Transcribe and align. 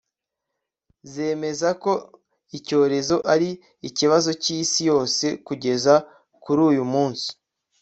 zemeza 1.11 1.69
ko 1.83 1.93
icyorezo 2.57 3.15
ari 3.33 3.49
ikibazo 3.89 4.29
cy'isi 4.43 4.81
yose. 4.89 5.25
kugeza 5.47 5.93
kuri 6.43 6.59
uyu 6.69 6.83
munsi 6.93 7.27